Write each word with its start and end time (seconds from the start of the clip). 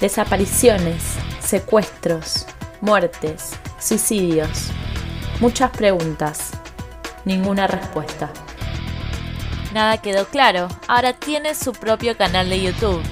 Desapariciones, 0.00 1.02
secuestros, 1.40 2.44
muertes, 2.82 3.52
suicidios. 3.80 4.68
Muchas 5.40 5.70
preguntas, 5.70 6.50
ninguna 7.24 7.66
respuesta. 7.66 8.30
Nada 9.72 9.96
quedó 9.96 10.26
claro, 10.26 10.68
ahora 10.86 11.14
tiene 11.14 11.54
su 11.54 11.72
propio 11.72 12.14
canal 12.14 12.50
de 12.50 12.60
YouTube. 12.60 13.02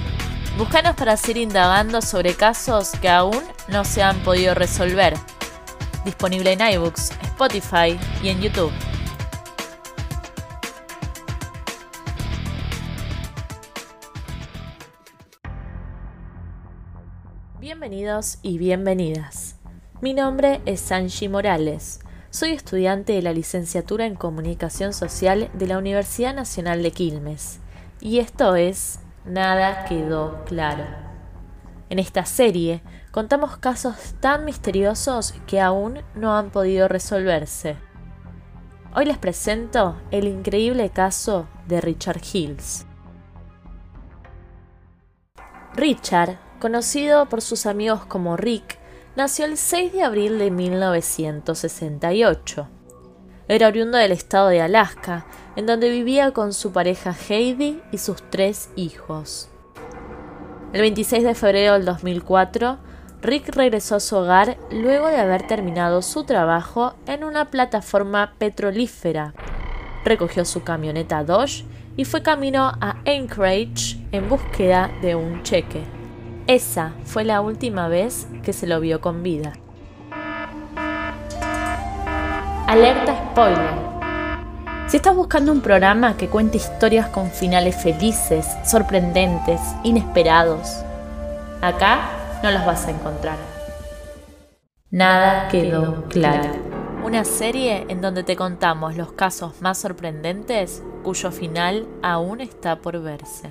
Búscanos 0.59 0.95
para 0.95 1.17
seguir 1.17 1.37
indagando 1.37 2.03
sobre 2.03 2.35
casos 2.35 2.91
que 3.01 3.09
aún 3.09 3.41
no 3.67 3.83
se 3.83 4.03
han 4.03 4.19
podido 4.19 4.53
resolver. 4.53 5.15
Disponible 6.05 6.51
en 6.51 6.61
iBooks, 6.61 7.13
Spotify 7.23 7.99
y 8.21 8.29
en 8.29 8.41
YouTube. 8.41 8.71
Bienvenidos 17.87 18.39
y 18.41 18.57
bienvenidas. 18.57 19.57
Mi 20.01 20.15
nombre 20.15 20.59
es 20.65 20.79
Sanji 20.79 21.29
Morales. 21.29 21.99
Soy 22.31 22.49
estudiante 22.49 23.13
de 23.13 23.21
la 23.21 23.31
licenciatura 23.31 24.07
en 24.07 24.15
Comunicación 24.15 24.91
Social 24.91 25.51
de 25.53 25.67
la 25.67 25.77
Universidad 25.77 26.33
Nacional 26.33 26.81
de 26.81 26.89
Quilmes. 26.89 27.59
Y 28.01 28.17
esto 28.17 28.55
es 28.55 28.97
Nada 29.23 29.85
quedó 29.85 30.43
claro. 30.45 30.83
En 31.91 31.99
esta 31.99 32.25
serie 32.25 32.81
contamos 33.11 33.57
casos 33.57 34.15
tan 34.19 34.45
misteriosos 34.45 35.35
que 35.45 35.61
aún 35.61 35.99
no 36.15 36.35
han 36.35 36.49
podido 36.49 36.87
resolverse. 36.87 37.75
Hoy 38.95 39.05
les 39.05 39.19
presento 39.19 39.95
el 40.09 40.27
increíble 40.27 40.89
caso 40.89 41.47
de 41.67 41.81
Richard 41.81 42.21
Hills. 42.33 42.87
Richard 45.75 46.44
conocido 46.59 47.27
por 47.27 47.41
sus 47.41 47.65
amigos 47.65 48.05
como 48.05 48.37
Rick, 48.37 48.77
nació 49.15 49.45
el 49.45 49.57
6 49.57 49.93
de 49.93 50.03
abril 50.03 50.37
de 50.39 50.51
1968. 50.51 52.67
Era 53.47 53.67
oriundo 53.67 53.97
del 53.97 54.11
estado 54.11 54.49
de 54.49 54.61
Alaska, 54.61 55.25
en 55.55 55.65
donde 55.65 55.89
vivía 55.89 56.31
con 56.31 56.53
su 56.53 56.71
pareja 56.71 57.15
Heidi 57.29 57.81
y 57.91 57.99
sus 57.99 58.21
tres 58.29 58.69
hijos. 58.75 59.49
El 60.73 60.81
26 60.81 61.23
de 61.23 61.35
febrero 61.35 61.73
del 61.73 61.85
2004, 61.85 62.79
Rick 63.21 63.55
regresó 63.55 63.95
a 63.95 63.99
su 63.99 64.17
hogar 64.17 64.57
luego 64.71 65.07
de 65.07 65.17
haber 65.17 65.47
terminado 65.47 66.01
su 66.01 66.25
trabajo 66.25 66.95
en 67.07 67.23
una 67.23 67.49
plataforma 67.49 68.33
petrolífera. 68.37 69.33
Recogió 70.03 70.43
su 70.45 70.63
camioneta 70.63 71.23
Dodge 71.23 71.63
y 71.97 72.05
fue 72.05 72.21
camino 72.21 72.73
a 72.81 72.97
Anchorage 73.05 73.97
en 74.11 74.27
búsqueda 74.27 74.91
de 75.01 75.15
un 75.15 75.43
cheque. 75.43 76.04
Esa 76.47 76.93
fue 77.05 77.23
la 77.23 77.41
última 77.41 77.87
vez 77.87 78.27
que 78.43 78.53
se 78.53 78.67
lo 78.67 78.79
vio 78.79 79.01
con 79.01 79.23
vida. 79.23 79.53
Alerta 82.67 83.31
spoiler. 83.31 83.95
Si 84.87 84.97
estás 84.97 85.15
buscando 85.15 85.51
un 85.51 85.61
programa 85.61 86.17
que 86.17 86.27
cuente 86.27 86.57
historias 86.57 87.09
con 87.09 87.31
finales 87.31 87.75
felices, 87.81 88.45
sorprendentes, 88.63 89.59
inesperados, 89.83 90.83
acá 91.61 92.11
no 92.43 92.51
los 92.51 92.63
vas 92.63 92.85
a 92.85 92.91
encontrar. 92.91 93.37
Nada 94.91 95.47
quedó 95.47 96.03
claro. 96.09 96.51
Una 97.03 97.25
serie 97.25 97.87
en 97.89 98.01
donde 98.01 98.21
te 98.23 98.35
contamos 98.35 98.95
los 98.95 99.13
casos 99.13 99.63
más 99.63 99.79
sorprendentes 99.79 100.83
cuyo 101.01 101.31
final 101.31 101.87
aún 102.03 102.39
está 102.39 102.75
por 102.75 103.01
verse. 103.01 103.49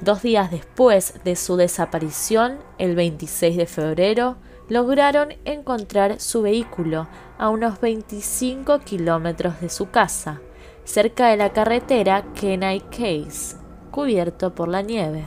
Dos 0.00 0.22
días 0.22 0.52
después 0.52 1.14
de 1.24 1.34
su 1.34 1.56
desaparición, 1.56 2.58
el 2.78 2.94
26 2.94 3.56
de 3.56 3.66
febrero, 3.66 4.36
lograron 4.68 5.34
encontrar 5.44 6.20
su 6.20 6.42
vehículo 6.42 7.08
a 7.36 7.48
unos 7.48 7.80
25 7.80 8.78
kilómetros 8.80 9.60
de 9.60 9.68
su 9.68 9.90
casa, 9.90 10.40
cerca 10.84 11.28
de 11.28 11.36
la 11.36 11.52
carretera 11.52 12.24
Kenai 12.34 12.80
Case, 12.90 13.56
cubierto 13.90 14.54
por 14.54 14.68
la 14.68 14.82
nieve. 14.82 15.26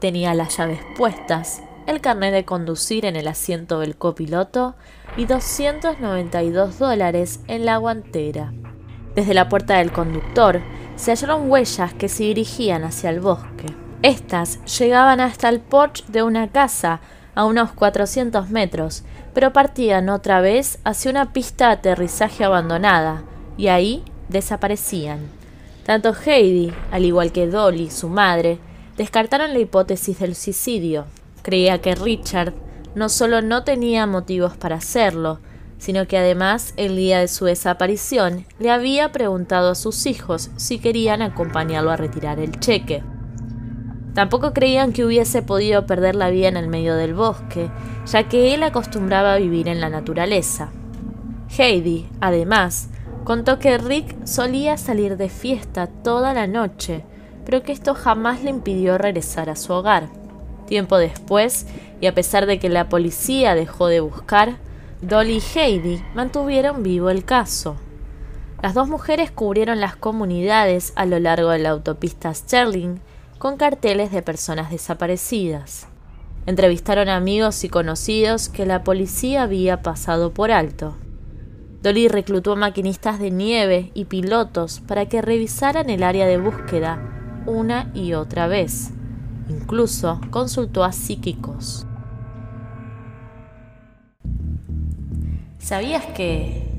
Tenía 0.00 0.34
las 0.34 0.58
llaves 0.58 0.80
puestas, 0.98 1.62
el 1.86 2.02
carnet 2.02 2.34
de 2.34 2.44
conducir 2.44 3.06
en 3.06 3.16
el 3.16 3.26
asiento 3.26 3.80
del 3.80 3.96
copiloto 3.96 4.74
y 5.16 5.24
292 5.24 6.78
dólares 6.78 7.40
en 7.46 7.64
la 7.64 7.78
guantera. 7.78 8.52
Desde 9.14 9.32
la 9.32 9.48
puerta 9.48 9.78
del 9.78 9.92
conductor 9.92 10.60
se 10.96 11.12
hallaron 11.12 11.50
huellas 11.50 11.94
que 11.94 12.08
se 12.08 12.24
dirigían 12.24 12.84
hacia 12.84 13.08
el 13.08 13.20
bosque. 13.20 13.83
Estas 14.04 14.62
llegaban 14.66 15.18
hasta 15.18 15.48
el 15.48 15.60
porche 15.60 16.04
de 16.08 16.22
una 16.22 16.48
casa 16.48 17.00
a 17.34 17.46
unos 17.46 17.72
400 17.72 18.50
metros, 18.50 19.02
pero 19.32 19.54
partían 19.54 20.10
otra 20.10 20.42
vez 20.42 20.78
hacia 20.84 21.10
una 21.10 21.32
pista 21.32 21.68
de 21.68 21.72
aterrizaje 21.72 22.44
abandonada, 22.44 23.22
y 23.56 23.68
ahí 23.68 24.04
desaparecían. 24.28 25.20
Tanto 25.86 26.12
Heidi, 26.14 26.70
al 26.90 27.06
igual 27.06 27.32
que 27.32 27.46
Dolly, 27.46 27.88
su 27.88 28.10
madre, 28.10 28.58
descartaron 28.98 29.54
la 29.54 29.60
hipótesis 29.60 30.18
del 30.18 30.34
suicidio. 30.34 31.06
Creía 31.40 31.80
que 31.80 31.94
Richard 31.94 32.52
no 32.94 33.08
solo 33.08 33.40
no 33.40 33.64
tenía 33.64 34.06
motivos 34.06 34.54
para 34.54 34.76
hacerlo, 34.76 35.40
sino 35.78 36.06
que 36.06 36.18
además 36.18 36.74
el 36.76 36.96
día 36.96 37.20
de 37.20 37.28
su 37.28 37.46
desaparición 37.46 38.44
le 38.58 38.70
había 38.70 39.12
preguntado 39.12 39.70
a 39.70 39.74
sus 39.74 40.04
hijos 40.04 40.50
si 40.56 40.78
querían 40.78 41.22
acompañarlo 41.22 41.90
a 41.90 41.96
retirar 41.96 42.38
el 42.38 42.60
cheque. 42.60 43.02
Tampoco 44.14 44.52
creían 44.52 44.92
que 44.92 45.04
hubiese 45.04 45.42
podido 45.42 45.86
perder 45.86 46.14
la 46.14 46.30
vida 46.30 46.48
en 46.48 46.56
el 46.56 46.68
medio 46.68 46.94
del 46.94 47.14
bosque, 47.14 47.68
ya 48.06 48.28
que 48.28 48.54
él 48.54 48.62
acostumbraba 48.62 49.34
a 49.34 49.38
vivir 49.38 49.66
en 49.66 49.80
la 49.80 49.90
naturaleza. 49.90 50.70
Heidi, 51.58 52.08
además, 52.20 52.88
contó 53.24 53.58
que 53.58 53.76
Rick 53.76 54.24
solía 54.24 54.76
salir 54.76 55.16
de 55.16 55.28
fiesta 55.28 55.88
toda 55.88 56.32
la 56.32 56.46
noche, 56.46 57.04
pero 57.44 57.62
que 57.62 57.72
esto 57.72 57.94
jamás 57.94 58.42
le 58.44 58.50
impidió 58.50 58.98
regresar 58.98 59.50
a 59.50 59.56
su 59.56 59.72
hogar. 59.72 60.08
Tiempo 60.66 60.96
después, 60.96 61.66
y 62.00 62.06
a 62.06 62.14
pesar 62.14 62.46
de 62.46 62.58
que 62.60 62.68
la 62.68 62.88
policía 62.88 63.56
dejó 63.56 63.88
de 63.88 64.00
buscar, 64.00 64.58
Dolly 65.02 65.38
y 65.38 65.58
Heidi 65.58 66.02
mantuvieron 66.14 66.82
vivo 66.82 67.10
el 67.10 67.24
caso. 67.24 67.76
Las 68.62 68.74
dos 68.74 68.88
mujeres 68.88 69.30
cubrieron 69.30 69.80
las 69.80 69.96
comunidades 69.96 70.92
a 70.96 71.04
lo 71.04 71.18
largo 71.18 71.50
de 71.50 71.58
la 71.58 71.70
autopista 71.70 72.32
Sterling 72.32 73.00
con 73.44 73.58
carteles 73.58 74.10
de 74.10 74.22
personas 74.22 74.70
desaparecidas. 74.70 75.86
Entrevistaron 76.46 77.10
amigos 77.10 77.62
y 77.64 77.68
conocidos 77.68 78.48
que 78.48 78.64
la 78.64 78.82
policía 78.84 79.42
había 79.42 79.82
pasado 79.82 80.32
por 80.32 80.50
alto. 80.50 80.96
Dolly 81.82 82.08
reclutó 82.08 82.56
maquinistas 82.56 83.18
de 83.18 83.30
nieve 83.30 83.90
y 83.92 84.06
pilotos 84.06 84.80
para 84.80 85.10
que 85.10 85.20
revisaran 85.20 85.90
el 85.90 86.04
área 86.04 86.26
de 86.26 86.38
búsqueda 86.38 87.42
una 87.44 87.90
y 87.92 88.14
otra 88.14 88.46
vez. 88.46 88.92
Incluso 89.50 90.22
consultó 90.30 90.82
a 90.82 90.92
psíquicos. 90.92 91.86
¿Sabías 95.58 96.06
que 96.06 96.73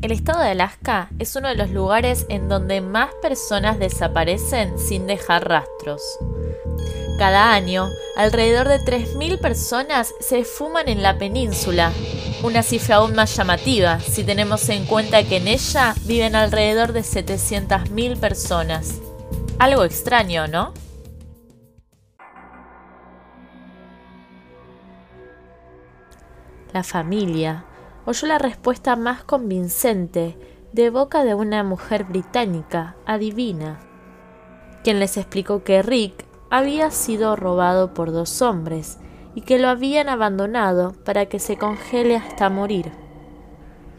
el 0.00 0.12
estado 0.12 0.42
de 0.42 0.50
Alaska 0.50 1.10
es 1.18 1.34
uno 1.34 1.48
de 1.48 1.56
los 1.56 1.70
lugares 1.70 2.26
en 2.28 2.48
donde 2.48 2.80
más 2.80 3.10
personas 3.20 3.78
desaparecen 3.78 4.78
sin 4.78 5.06
dejar 5.06 5.48
rastros. 5.48 6.02
Cada 7.18 7.52
año, 7.52 7.88
alrededor 8.16 8.68
de 8.68 8.78
3.000 8.78 9.40
personas 9.40 10.14
se 10.20 10.44
fuman 10.44 10.88
en 10.88 11.02
la 11.02 11.18
península, 11.18 11.92
una 12.44 12.62
cifra 12.62 12.96
aún 12.96 13.16
más 13.16 13.34
llamativa 13.36 13.98
si 13.98 14.22
tenemos 14.22 14.68
en 14.68 14.86
cuenta 14.86 15.24
que 15.24 15.38
en 15.38 15.48
ella 15.48 15.94
viven 16.04 16.36
alrededor 16.36 16.92
de 16.92 17.00
700.000 17.00 18.20
personas. 18.20 19.00
Algo 19.58 19.82
extraño, 19.82 20.46
¿no? 20.46 20.74
La 26.72 26.84
familia, 26.84 27.64
oyó 28.08 28.26
la 28.26 28.38
respuesta 28.38 28.96
más 28.96 29.22
convincente 29.22 30.34
de 30.72 30.88
boca 30.88 31.24
de 31.24 31.34
una 31.34 31.62
mujer 31.62 32.04
británica, 32.04 32.96
adivina, 33.04 33.80
quien 34.82 34.98
les 34.98 35.18
explicó 35.18 35.62
que 35.62 35.82
Rick 35.82 36.24
había 36.48 36.90
sido 36.90 37.36
robado 37.36 37.92
por 37.92 38.10
dos 38.10 38.40
hombres 38.40 38.96
y 39.34 39.42
que 39.42 39.58
lo 39.58 39.68
habían 39.68 40.08
abandonado 40.08 40.94
para 41.04 41.26
que 41.26 41.38
se 41.38 41.58
congele 41.58 42.16
hasta 42.16 42.48
morir. 42.48 42.92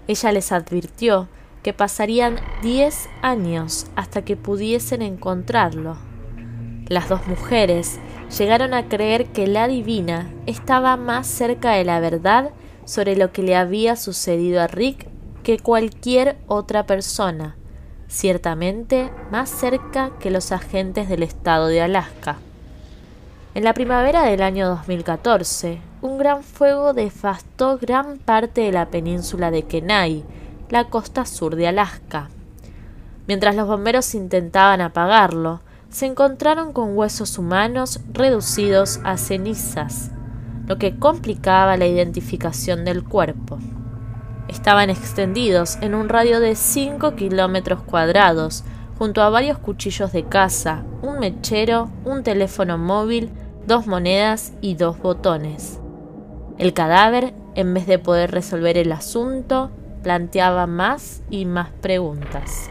Ella 0.08 0.32
les 0.32 0.52
advirtió 0.52 1.28
que 1.62 1.74
pasarían 1.74 2.38
diez 2.64 3.10
años 3.22 3.86
hasta 3.96 4.24
que 4.24 4.36
pudiesen 4.36 5.04
encontrarlo. 5.04 5.98
Las 6.88 7.10
dos 7.10 7.28
mujeres 7.28 8.00
llegaron 8.36 8.74
a 8.74 8.90
creer 8.90 9.28
que 9.28 9.46
la 9.46 9.68
divina 9.68 10.34
estaba 10.48 10.98
más 10.98 11.28
cerca 11.28 11.74
de 11.74 11.84
la 11.84 12.00
verdad 12.00 12.54
sobre 12.90 13.16
lo 13.16 13.32
que 13.32 13.44
le 13.44 13.56
había 13.56 13.96
sucedido 13.96 14.60
a 14.60 14.66
Rick 14.66 15.08
que 15.44 15.60
cualquier 15.60 16.38
otra 16.48 16.88
persona, 16.88 17.56
ciertamente 18.08 19.12
más 19.30 19.52
cerca 19.52 20.10
que 20.20 20.32
los 20.32 20.52
agentes 20.52 21.08
del 21.08 21.22
estado 21.22 21.68
de 21.68 21.82
Alaska. 21.82 22.38
En 23.54 23.64
la 23.64 23.76
primavera 23.76 24.24
del 24.24 24.42
año 24.42 24.68
2014, 24.70 25.80
un 26.02 26.18
gran 26.18 26.42
fuego 26.42 26.94
devastó 26.94 27.78
gran 27.78 28.18
parte 28.18 28.62
de 28.62 28.72
la 28.72 28.88
península 28.88 29.52
de 29.52 29.62
Kenai, 29.64 30.24
la 30.72 30.86
costa 30.86 31.28
sur 31.28 31.56
de 31.56 31.68
Alaska. 31.68 32.30
Mientras 33.28 33.56
los 33.56 33.68
bomberos 33.68 34.16
intentaban 34.16 34.82
apagarlo, 34.82 35.62
se 35.92 36.08
encontraron 36.08 36.74
con 36.74 36.98
huesos 36.98 37.38
humanos 37.38 38.00
reducidos 38.14 39.00
a 39.04 39.18
cenizas, 39.18 40.10
lo 40.70 40.78
que 40.78 41.00
complicaba 41.00 41.78
la 41.78 41.88
identificación 41.88 42.86
del 42.86 43.04
cuerpo. 43.04 43.58
Estaban 44.48 44.92
extendidos 44.92 45.80
en 45.82 45.96
un 45.96 46.10
radio 46.10 46.40
de 46.40 46.56
5 46.56 47.16
kilómetros 47.16 47.82
cuadrados, 47.82 48.64
junto 49.00 49.24
a 49.24 49.32
varios 49.32 49.58
cuchillos 49.58 50.12
de 50.12 50.26
caza, 50.26 50.84
un 51.02 51.18
mechero, 51.18 51.90
un 52.06 52.22
teléfono 52.22 52.78
móvil, 52.78 53.32
dos 53.66 53.88
monedas 53.88 54.54
y 54.62 54.76
dos 54.76 55.00
botones. 55.00 55.80
El 56.60 56.74
cadáver, 56.74 57.34
en 57.56 57.74
vez 57.74 57.88
de 57.88 57.98
poder 57.98 58.30
resolver 58.30 58.78
el 58.78 58.92
asunto, 58.92 59.72
planteaba 60.04 60.68
más 60.68 61.24
y 61.32 61.46
más 61.46 61.72
preguntas. 61.82 62.70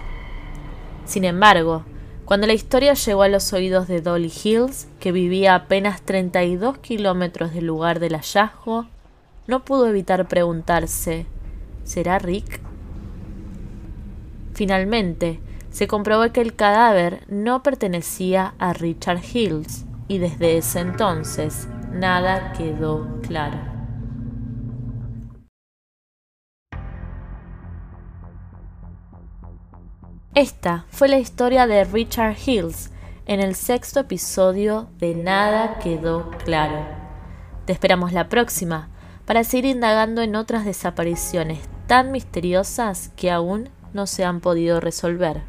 Sin 1.05 1.25
embargo, 1.25 1.83
cuando 2.29 2.47
la 2.47 2.53
historia 2.53 2.93
llegó 2.93 3.23
a 3.23 3.29
los 3.29 3.55
oídos 3.55 3.89
de 3.89 4.03
Dolly 4.03 4.31
Hills, 4.45 4.87
que 5.01 5.13
vivía 5.13 5.55
apenas 5.55 6.03
32 6.03 6.77
kilómetros 6.77 7.55
del 7.55 7.65
lugar 7.65 8.01
del 8.01 8.17
hallazgo, 8.17 8.87
no 9.47 9.65
pudo 9.65 9.87
evitar 9.87 10.29
preguntarse, 10.29 11.25
¿será 11.85 12.19
Rick? 12.19 12.61
Finalmente, 14.53 15.41
se 15.71 15.87
comprobó 15.87 16.31
que 16.31 16.43
el 16.43 16.55
cadáver 16.55 17.23
no 17.29 17.63
pertenecía 17.63 18.53
a 18.59 18.75
Richard 18.75 19.23
Hills 19.25 19.87
y 20.07 20.19
desde 20.19 20.59
ese 20.59 20.81
entonces 20.81 21.67
nada 21.95 22.53
quedó 22.53 23.09
claro. 23.27 23.78
Esta 30.38 30.85
fue 30.90 31.08
la 31.08 31.19
historia 31.19 31.67
de 31.67 31.82
Richard 31.82 32.37
Hills 32.46 32.93
en 33.26 33.40
el 33.40 33.56
sexto 33.56 33.99
episodio 33.99 34.88
de 35.00 35.17
Nada 35.17 35.81
quedó 35.81 36.31
claro. 36.44 36.87
Te 37.64 37.73
esperamos 37.73 38.12
la 38.12 38.29
próxima 38.29 38.88
para 39.26 39.43
seguir 39.43 39.64
indagando 39.64 40.23
en 40.23 40.37
otras 40.37 40.64
desapariciones 40.64 41.58
tan 41.88 42.12
misteriosas 42.12 43.11
que 43.17 43.32
aún 43.32 43.69
no 43.93 44.06
se 44.06 44.25
han 44.25 44.38
podido 44.38 44.79
resolver. 44.79 45.43